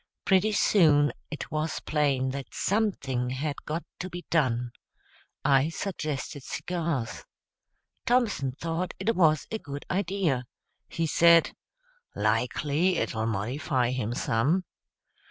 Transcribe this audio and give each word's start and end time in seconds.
Pretty 0.25 0.51
soon 0.53 1.11
it 1.29 1.51
was 1.51 1.79
plain 1.79 2.29
that 2.31 2.51
something 2.55 3.29
had 3.29 3.55
got 3.65 3.83
to 3.99 4.09
be 4.09 4.25
done. 4.31 4.71
I 5.45 5.69
suggested 5.69 6.41
cigars. 6.41 7.23
Thompson 8.07 8.53
thought 8.53 8.95
it 8.97 9.15
was 9.15 9.45
a 9.51 9.59
good 9.59 9.85
idea. 9.91 10.45
He 10.89 11.05
said, 11.05 11.51
"Likely 12.15 12.97
it'll 12.97 13.27
modify 13.27 13.91
him 13.91 14.15
some." 14.15 14.63